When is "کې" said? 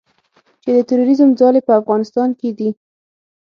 2.39-2.49